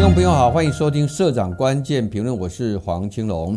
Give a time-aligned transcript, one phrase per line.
[0.00, 3.54] 听众朋友好，欢迎收听社长关键评论，我是黄青龙。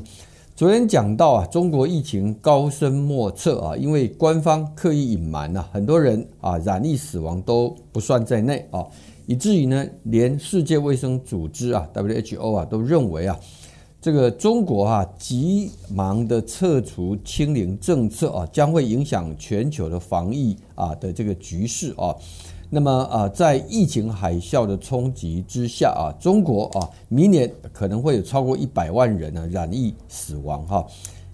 [0.57, 8.85] 昨天讲到啊，中国疫情高深莫测啊，因为官方刻意隐瞒啊，很多人啊染疫死亡都不算在内啊，
[9.25, 13.39] 以至于呢，连世界卫生组织啊 WHO 啊都认为啊。
[14.01, 22.13] 这个中国啊，急忙的撤除清零政策啊，将会影响全球的防疫啊的这个局势啊。
[22.73, 30.83] 那么啊，在疫情海啸的冲击之下啊，中国啊，明年可能会有超过一百万人呢染疫死亡哈。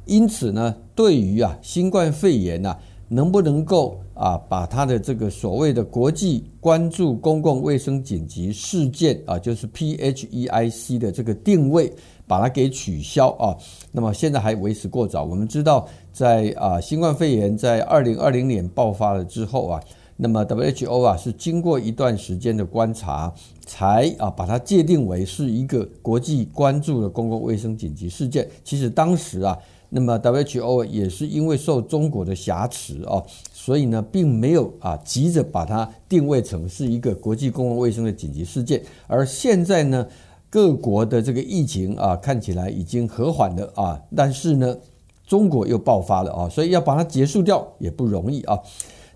[0.04, 2.76] 因此呢，对于啊新冠肺炎呐，
[3.08, 11.94] 能不能够啊把它的这个所谓的国际关注公共卫生紧急事件啊，就是 PHEIC 的这个定位。
[12.28, 13.58] 把它给取消啊，
[13.92, 15.24] 那么现在还为时过早。
[15.24, 19.82] 我们知道，在啊新冠肺炎在二零二零年爆发了之后啊，
[20.22, 23.34] 那么 WHO 啊是经过一段时间的观察，
[23.66, 28.46] 才啊把它界定为是一个国际关注的公共卫生紧急事件。
[28.64, 29.58] 其实当时啊，
[29.90, 40.06] 那么 WHO 也是因为受中国的挟持啊，所以呢并没有啊急着把它定位成是一个国际公共卫生的紧急事件，而现在呢。
[40.52, 44.76] 各国的这个疫情啊，看起来已经和缓了啊，但是呢，
[45.28, 48.58] 中国又爆发了啊，所以要把它结束掉也不容易啊。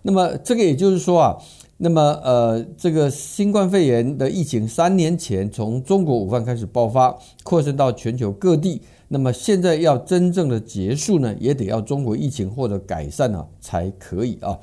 [0.03, 1.37] 那么这个也就是说啊，
[1.77, 14.59] 那么呃，这个新冠肺炎的疫情三年前从中国武汉开始爆发，扩散到全球各地，那么现在要真正的结束呢，也得要中国疫情获得改善呢才可以啊。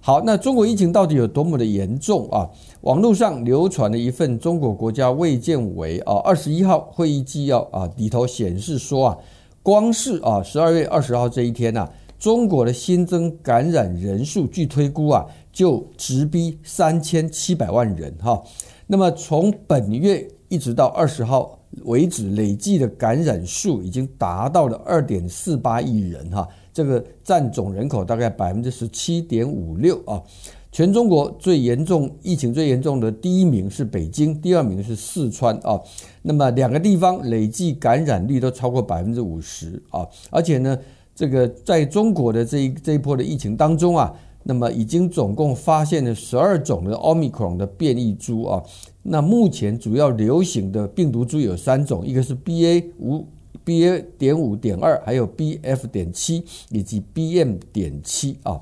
[0.00, 2.48] 好，那中国疫情到底有多么的严重啊？
[2.82, 9.18] 网络上流传了一份中国国家卫健委啊二十一号会议纪要啊，里头显示说啊，
[9.64, 18.42] 光是啊十二月二十号这一天呐，中国的新增感染人数据推估啊，就直逼三千七百万人哈。
[18.86, 26.46] 那么从本月一直到二十号为止，累计的感染数已经达到了二点四八亿人哈。
[26.72, 30.22] 这个占总人口大概百分之十七点五六啊，
[30.70, 35.80] 全中国最严重疫情最严重的第一名是北京，第二名是四川啊。
[36.20, 40.78] 那么两个地方累计感染率都超过百分之五十啊，而且呢，
[41.16, 48.62] 这个在中国的这一这一波的疫情当中啊，那么已经总共发现了十二种的奥密克戎的变异株啊。
[49.02, 53.26] 那目前主要流行的病毒株有三种，一个是 BA 五。
[53.64, 54.04] BA.
[54.16, 55.88] 点五点二，还有 BF.
[55.88, 57.58] 点七以及 BM.
[57.72, 58.60] 点七啊。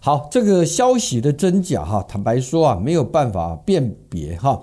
[0.00, 4.60] 好，这个消息的真假哈，坦白说啊，没有办法辨别哈。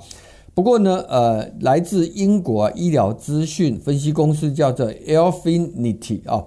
[0.56, 6.46] 不过呢，呃，来自英国医疗资讯分析公司叫做 Alfinity 啊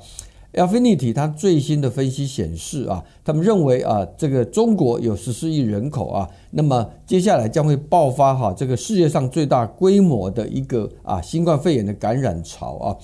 [0.52, 12.96] ，Alfinity 它最新的分析显示啊，他们认为啊，这个中国有十四亿人口啊，那么接下来将会爆发哈这个世界上最大规模的一个啊新冠肺炎的感染潮啊，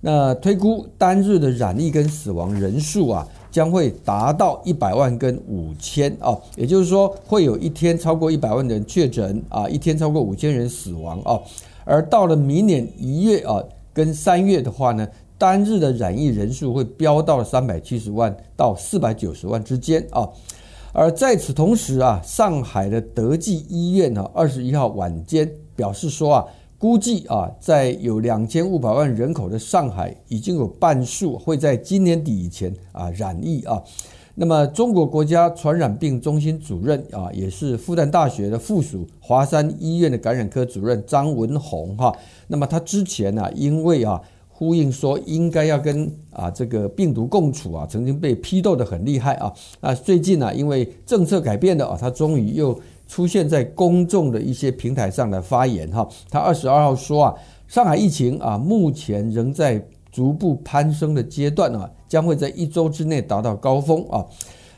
[0.00, 11.40] 那推估单日的染疫跟死亡人数啊将会达到一百万跟五千啊，也就是说会有一天超过一百万人确诊啊，一天超过五千人死亡啊，
[11.86, 13.64] 而到了明年一月啊
[13.94, 15.08] 跟三月的话呢。
[15.38, 20.26] 单日的染疫人数会飙到三百七十万到四百九十万之间啊，
[20.94, 26.44] 而在此同时啊，上海的德济医院呢，二十一号晚间表示说啊，
[26.78, 33.82] 估计啊，在有两千五百万人口的上海，已经有半数会在今年底以前啊染疫啊。
[34.34, 42.14] 那么，中国国家传染病中心主任啊，也是复旦大学的附属华山医院的感染科主任张文宏哈，
[42.48, 44.20] 那么他之前呢，因为啊。
[44.58, 49.52] 呼应说应该要跟啊这个病毒共处啊，曾经被批斗得很厉害啊。
[49.82, 56.08] 那最近呢，因为政策改变了啊，他终于又出现在公众的一些平台上来发言哈。
[56.30, 57.34] 他二十二号说啊，
[57.68, 64.24] 上海疫情啊目前仍在逐步攀升的阶段啊，将会在一周之内达到高峰啊。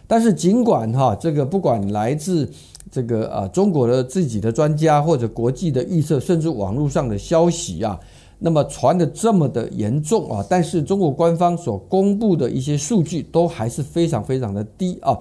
[0.06, 2.50] 但是尽管哈这个不管来自
[2.91, 7.99] 这个啊中国的自己的专家或者国际的预测，甚至网络上的消息啊。
[8.41, 15.19] 那么传的这么的严重啊，但是中国官方所公布的一些数据都还是非常非常的低啊。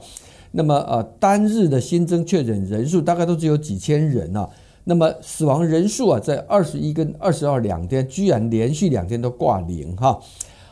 [0.51, 4.49] 那么呃，单日的新增确诊人数大概都只有几千人啊。
[4.83, 10.19] 那么死亡人数啊，在二十一跟二十二两天，居然连续两天都挂零哈。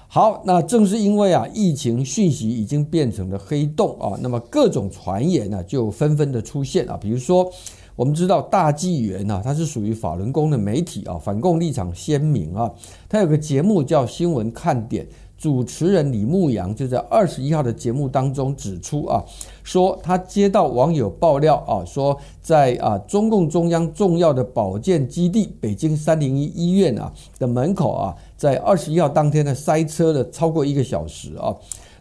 [0.08, 7.52] 好，那正是因为啊，疫情讯息已经变成了黑洞啊，那么各种传言呢就纷纷的出现啊，比如说。
[7.98, 12.70] 我们知道大纪元呐，它是属于法轮功的媒体啊，反共立场鲜明啊。
[13.08, 15.06] 它有个节目叫《新闻看点》，
[15.38, 19.24] 主持人李牧阳就在二十一号的节目当中指出啊，
[19.64, 31.54] 说他接到网友爆料啊，说在啊中共中央重要的保健基地北京三零一医院啊的门口啊，在二十一号当天呢塞车了超过一个小时啊。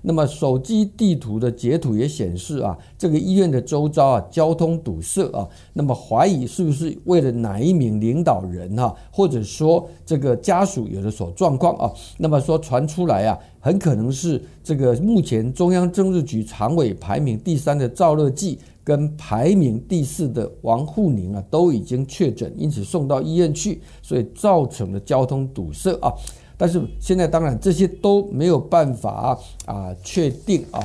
[0.06, 11.90] 那么手机地图的截图也显示啊，这个医院的周遭啊交通堵塞啊，那么怀疑是不是为了哪一名领导人哈，或者说这个家属有的所状况啊？
[12.18, 26.12] 那么说传出来啊，很可能是这个目前中央政治局常委排名第三的赵乐际跟排名第四的王沪宁啊都已经确诊，因此送到医院去，所以造成了交通堵塞啊。
[26.56, 30.80] 但是现在当然这些都没有办法啊确定啊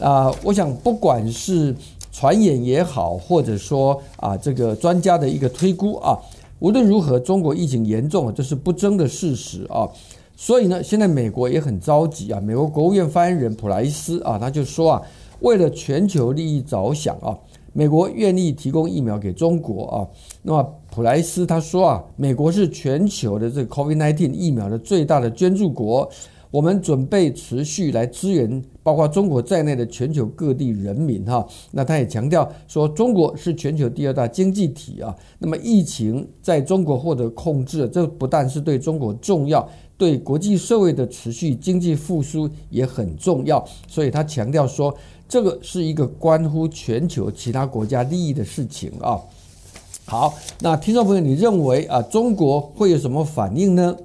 [0.00, 1.74] 啊，我想不管是
[2.10, 6.18] 传言也好，或者说啊这个专家的一个推估啊，
[6.58, 9.88] 无论如何，中国疫情严重啊，这是不争的事实啊。
[10.36, 12.40] 所以呢，现在美国也很着急啊。
[12.40, 15.02] 美国国务院发言人普莱斯啊，他就说啊，
[15.40, 17.38] 为了全球利益着想啊。
[17.74, 19.96] 美国愿意提供疫苗给中国啊，
[20.42, 26.06] 那么普莱斯他说啊，美国是全球的这个 COVID-19 疫苗的最大的捐助国，
[26.50, 31.48] 我们准备持续来支援包括中国在内的全球各地人民哈。
[31.70, 39.66] 那他也强调说，中国是全球第二大经济体啊，那么疫情在中国获得控制，这不但是对中国重要，
[39.96, 44.94] 对国际社会的持续经济复苏也很重要，所以他强调说。
[45.26, 49.18] 这个是一个关乎全球其他国家利益的事情啊。
[50.04, 53.96] 好，那听众朋友，你认为啊，中国会有什么反应呢？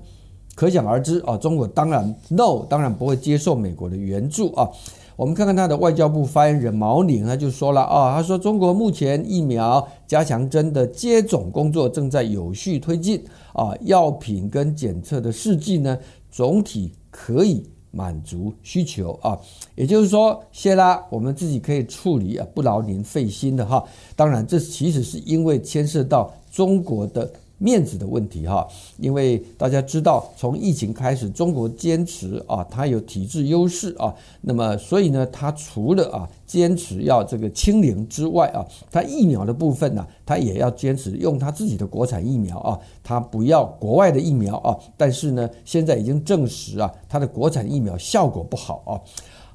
[0.56, 4.70] 可想而知啊，中国当然 no，当然不会接受美国的援助啊。
[5.16, 15.98] 我们看看他的外交部发言人毛宁，他就说了啊，他说中国目前疫苗加强针的接种工作正在有序推进啊，药品跟检测的试剂呢，
[16.32, 17.66] 总体可以。
[17.98, 19.36] 满足需求啊，
[19.74, 23.84] 也就是说，谢拉我们自己可以处理啊，不劳您费心的哈。
[24.16, 27.28] 当然，这其实是因为牵涉到中国的。
[27.60, 28.68] 面子的问题哈，
[28.98, 44.78] 因为大家知道，从疫情开始，中国坚持啊，它有体制优势啊，那么所以呢，它除了啊坚持要这个清零之外啊，它疫苗的部分呢，它也要坚持用它自己的国产疫苗啊，它不要国外的疫苗啊。
[44.96, 49.02] 但是呢，现在已经证实啊，它的国产疫苗效果不好啊。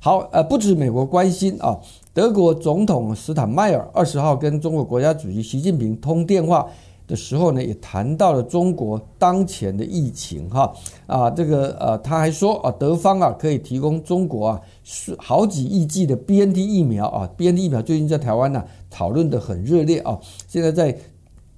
[0.00, 1.78] 好，呃，不止美国关心啊，
[2.12, 6.68] 德国总统施坦迈尔二十号跟中国国家主席习近平通电话。
[7.06, 10.72] 的时候呢，也谈到了中国当前的疫情哈
[11.06, 20.96] 啊，这个呃，他还说啊，德方啊可以提供中国啊是好几亿剂的 BNT 疫苗啊，BNT 疫苗最近在台湾呢讨论的很热烈啊，现在在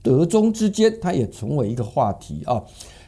[0.03, 2.63] 德中之间，它也成为一个话题啊。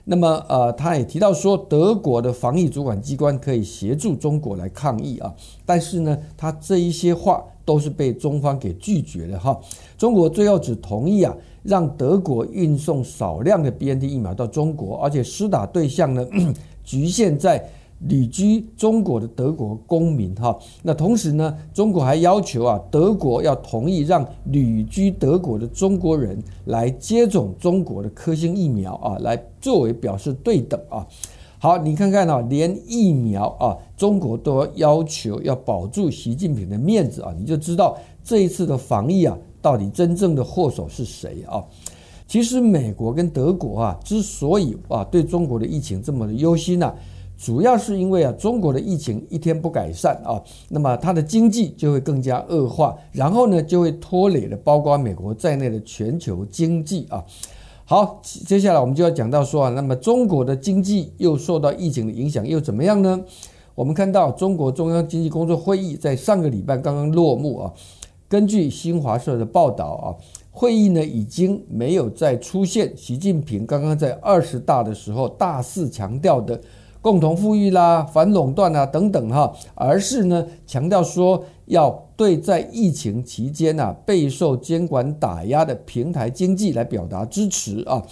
[0.09, 9.61] 那么呃，他也提到说，德国的防疫主管机关可以协助中国来抗疫啊，但是呢，他这一些话都是被中方给拒绝了哈。
[9.99, 11.37] 中国最后只同意啊。
[11.67, 16.25] 让德国运送少量的 BNT 疫苗到中国，而且施打对象呢，
[16.85, 17.69] 局限在
[18.01, 20.57] 旅居中国的德国公民哈。
[20.83, 31.07] 那同时呢，中国还要求啊，德国要同意让旅居德国的中国人来接种中国的科兴疫苗啊，来作为表示对等啊。
[31.59, 39.37] 好，你看看啊，连疫苗啊，中国都要求要保住习近平的面子啊，你就知道这一次的防疫啊。
[39.63, 41.65] 到底真正的祸首是谁啊？
[42.29, 46.95] 其实美国跟德国啊，之所以啊对中国的疫情这么的忧心呢，
[47.37, 57.25] 主要是因为啊中国的疫情一天不改善啊，那么它的经济就会更加恶化，然后呢就会拖累了包括美国在内的全球经济啊。
[57.85, 63.21] 好，接下来我们就要讲到说啊，那么中国的经济又受到疫情的影响又怎么样呢？
[63.75, 67.73] 我们看到中国中央经济工作会议在上个礼拜刚刚落幕啊。
[68.29, 70.07] 根据新华社的报道啊，
[70.51, 76.61] 会议呢已经没有再出现习近平刚刚在二十大的时候大肆强调的
[77.07, 88.03] 共同富裕啦、反垄断啊等等哈，而是呢强调说要对在疫情期间啊备受监管打压的平台经济来表达支持啊。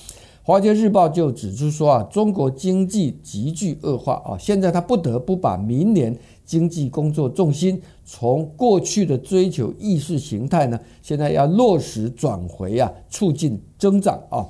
[0.44, 6.16] 华尔街日报就指出说啊，中国经济急剧恶化啊，现在他不得不把明年。
[6.44, 14.46] 经济工作重心从过去的追求意识形态呢，现在要落实转回啊，促进增长啊。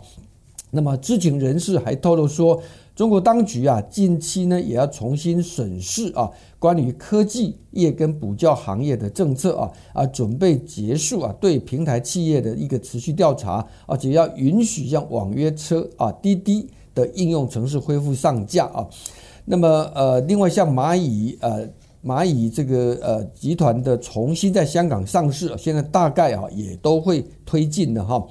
[0.74, 2.60] 那么知情人士还透露说，
[2.96, 6.28] 中国当局啊，近期呢也要重新审视啊，
[6.58, 18.86] 关于科技业跟补教行业的政策啊，啊，准备结束啊对平台企业的一个持续调查，而且要允许像网约车啊、滴滴的应用程式恢复上架啊。
[19.44, 21.68] 那么呃，另外像蚂蚁呃。
[22.06, 28.22] 蚂蚁这个呃集团的重新在香港上市，现在大概啊也都会推进的哈。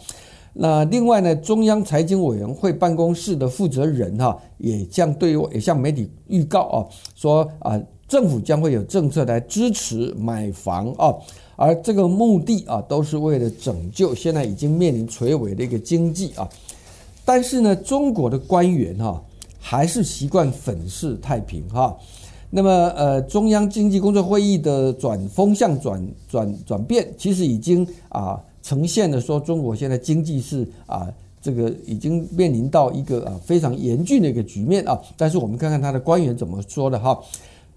[0.54, 11.12] 那另外呢，中央财经委员会办公室的负责人哈也将对也向媒体预告啊，说啊政府将会有政策来支持买房啊，
[11.56, 16.48] 而这个目的啊都是为了拯救现在已经面临垂危的一个经济啊。
[17.26, 19.20] 但是呢，中国的官员哈
[19.58, 21.98] 还是习惯粉饰太平哈。
[22.56, 31.08] 那么，呃，中央经济工作会议的转风向转转转变，其实已经啊呈现了说中国现在经济是啊
[31.40, 35.00] 这个已经面临到一个啊非常严峻的一个局面啊。
[35.16, 37.20] 但是我们看看他的官员怎么说的哈。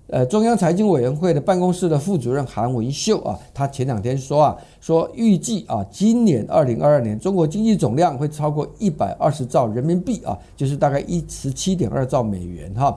[0.09, 12.97] 呃，中央财经委员会的办公室的副主任韩文秀啊，他前两天说啊，说预计啊今年二零二二年中国经济总量会超过一百二十兆人民币啊，就是大概一十七点二兆美元哈。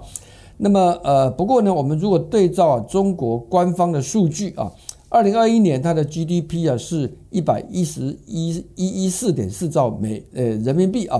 [0.57, 4.71] 那么，呃，不过呢，我们如果对照啊中国官方的数据啊，
[5.09, 11.19] 二零二一年它的 GDP 啊是一百一十一一一四点四兆美呃人民币啊，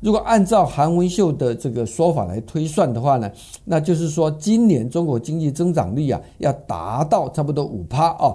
[0.00, 3.30] 如果按照韩文秀的这个说法来推算的话呢，
[3.64, 8.34] 那就是说今年中国经济增长率啊要达到差不多五趴啊，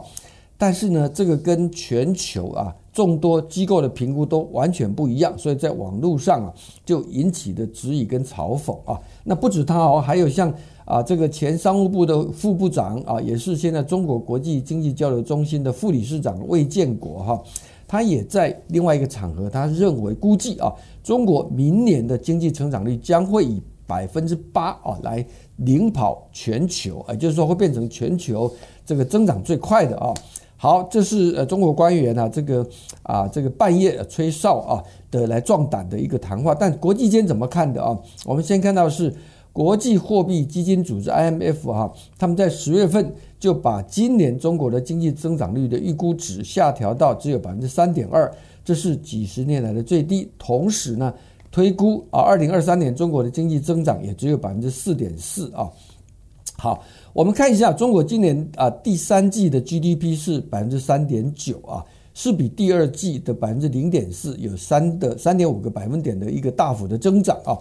[0.57, 2.75] 但是呢，这个跟全球啊。
[2.93, 6.53] 众多机构的评估都完全不一样，所以在网络上啊
[6.85, 8.99] 就引起的质疑跟嘲讽啊。
[9.23, 17.41] 那不止他哦，还有像啊这个前商务部的副部长啊，也是现在中国国际经济交流中心的副理事长魏建国哈，
[17.87, 25.25] 他也在另外一个场合，他认为估计啊，中国明年的经济成长率将会以百分之八啊来
[25.57, 28.51] 领跑全球，也就是说会变成全球
[28.85, 30.13] 这个增长最快的啊。
[30.61, 32.63] 好，这是呃中国官员啊，这个
[33.01, 37.97] 啊这个半夜吹哨啊的来壮胆的一个谈话，但国际间怎么看的啊？
[38.27, 39.11] 我们先看到是
[39.51, 48.31] 国际货币基金组织 IMF 哈，他们在十月份就把今年中国的经济增长率的预估值下调到只有百分之三点二，
[48.63, 50.29] 这是几十年来的最低。
[50.37, 51.11] 同时呢，
[51.51, 55.67] 推估啊二零二三年中国的经济增长也只有百分之四点四啊。
[56.55, 56.83] 好。
[57.13, 67.57] 我们看一下中国今年啊第三季的 GDP 是百分之三点九啊，是比第二季的百分之零点四有三的三点五个百分点的一个大幅的增长啊。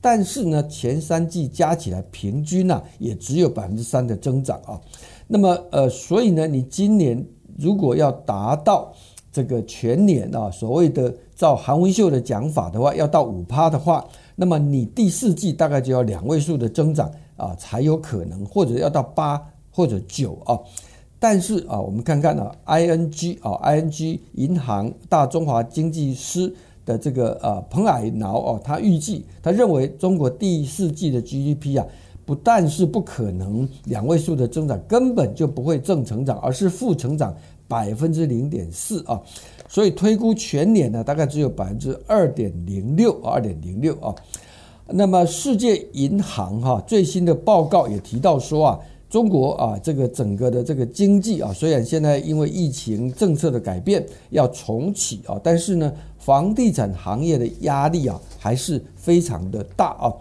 [0.00, 4.80] 但是呢，前三季加起来平均呢也只有百分之三的增长啊。
[5.26, 7.26] 那么呃，所以呢，你今年
[7.58, 8.92] 如果要达到
[9.32, 14.04] 这个全年啊所谓的照韩文秀的讲法的话，要到五趴的话，
[14.36, 17.10] 那么你第四季大概就要两位数的增长。
[17.42, 20.58] 啊，才有可能，或者要到八或者九啊。
[21.18, 26.52] 但是啊，我们看看呢，ING 啊，ING 银行大中华经济师
[26.84, 31.86] 的这个呃彭蔼孬哦，他预计他认为中国第四季的 GDP 啊，
[32.24, 37.32] 不但是不可能两位数的增长，根本就不会正成长，而是负成长
[37.68, 39.20] 百分之零点四啊。
[39.68, 44.14] 所以推估全年呢，大概只有百分之二点零六，二点零六啊。
[44.94, 60.12] 那么，世界银行哈最新的报告也提到说啊，中国啊这个整个的这个经济啊，虽然现在因为疫情政策的改变要重启啊，但是呢，房地产行业的压力啊还是非常的大啊。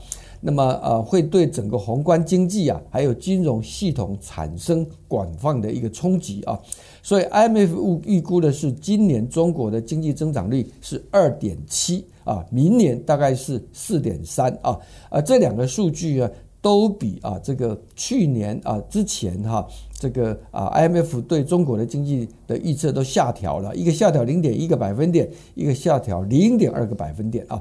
[0.44, 6.60] 那么呃，会对整个宏观经济啊，还有金融系统产生广泛的一个冲击啊。
[7.03, 12.05] 所以 IMF 预估的是今年中国的经济增长率是二点七。
[12.24, 14.79] 啊，明年大概是四点三啊，
[15.10, 16.29] 啊，这两个数据啊，
[16.62, 19.67] 都比啊这个去年啊之前哈、
[19.98, 27.60] 这个啊 IMF 对中国的经济的预测都下调了，一个下调零点一个百分点，一个下调零点二个百分点啊。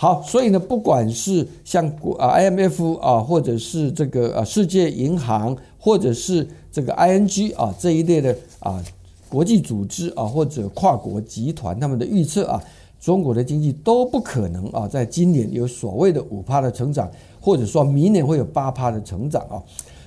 [0.00, 8.80] 好，所以呢，不管是像国啊 IMF 啊，或者是这个啊世界银行，或者是这个 ING 啊这一类的啊
[9.28, 12.62] 国际组织啊，或者跨国集团他们的预测啊。
[13.00, 19.62] 中国的经济都不可能啊，在今年有所谓的五趴的成长，或者说明年会有八趴的成长啊。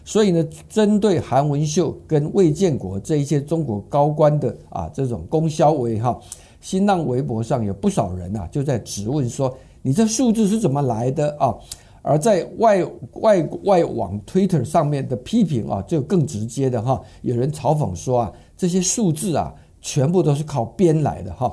[0.06, 6.18] 所以呢，针对韩文秀跟魏建国这一些中国高官的啊这种供销为哈，
[6.62, 11.56] 新浪微博上有不少人啊就在质问说，你这数字是怎么来的啊？
[12.04, 12.84] 而在外
[13.14, 21.46] 外外网 Twitter 上面的批评啊，就更直接的哈，有人嘲讽说啊，这些数字啊全部都是靠编来的哈。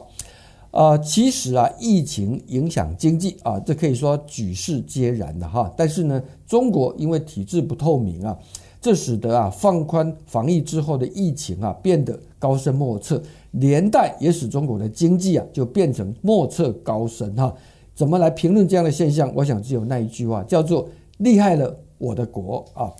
[0.70, 5.70] 啊、呃，其实啊，疫情影响经济啊，这可以说举世皆然的哈。
[5.76, 8.34] 但是呢，中国因为体制不透明啊，
[8.80, 17.54] 这使得啊放宽防疫之后的疫情啊变得高深莫测，连带也使中国的经济啊就变成莫测高深哈。
[17.98, 19.28] 怎么来评论这样的现象？
[19.34, 22.92] 我想只有那一句话，叫做厉害了我的国啊。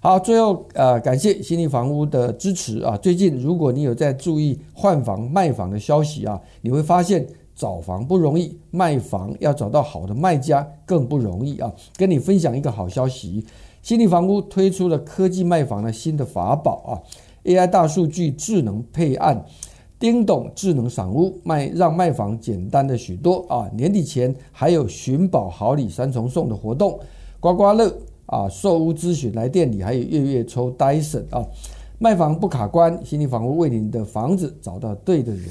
[0.00, 2.96] 好，最后呃，感谢新力房屋的支持啊。
[2.96, 11.70] 最近如果你有在注意换房卖房的消息啊，你会发现找房不容易，卖房要找到好的卖家更不容易啊。
[11.98, 13.44] 跟你分享一个好消息，
[13.82, 16.90] 新力房屋推出了科技卖房的新的法宝啊
[17.44, 19.44] ，AI 大数据智能配案。
[19.98, 23.66] 叮咚智能赏屋卖，让卖房简单的许多啊！
[23.74, 26.98] 年底前还有寻宝好礼三重送的活动，
[27.40, 27.92] 刮刮乐
[28.26, 31.44] 啊，售屋咨询来店里，还有月月抽 Dyson 啊！
[31.98, 35.48] 卖房不卡关，信义房屋为您的房子找到对的人。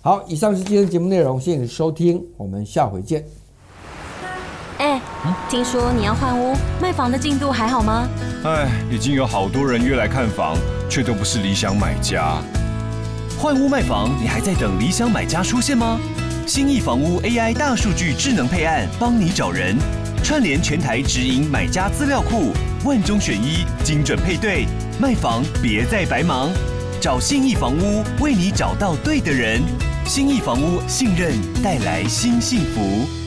[0.00, 3.22] 好，以上是今天节目内容，谢谢你收听，我们下回见。
[4.78, 4.98] 哎，
[5.50, 8.08] 听说你要换屋，卖房的进度还好吗？
[8.44, 10.56] 哎，已经有好多人约来看房，
[10.88, 12.42] 却都不是理想买家。
[13.40, 15.98] 换屋卖房，你还在等理想买家出现吗？
[16.46, 19.78] 新义房屋 AI 大数据智能配案，帮你找人，
[20.22, 22.52] 串联全台直营买家资料库，
[22.84, 24.66] 万中选一，精准配对，
[25.00, 26.50] 卖房别再白忙，
[27.00, 29.62] 找信义房屋为你找到对的人。
[30.04, 31.32] 新义房屋信任
[31.62, 33.19] 带来新幸福。